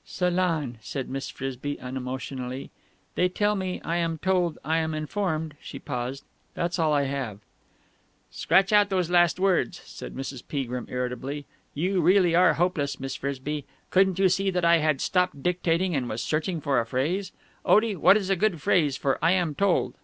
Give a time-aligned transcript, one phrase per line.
[0.04, 2.70] '""'Salon,'" said Miss Frisby unemotionally.
[3.16, 6.22] "They tell me, I am told, I am informed....'" She paused.
[6.54, 7.40] "That's all I have."
[8.30, 10.44] "Scratch out those last words," said Mrs.
[10.46, 11.46] Peagrim irritably.
[11.74, 13.64] "You really are hopeless, Miss Frisby!
[13.90, 17.32] Couldn't you see that I had stopped dictating and was searching for a phrase?
[17.64, 19.94] Otie, what is a good phrase for 'I am told'?"